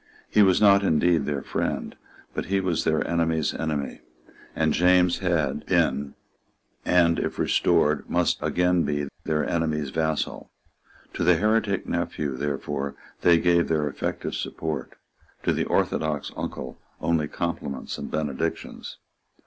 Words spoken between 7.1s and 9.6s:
if restored, must again be, their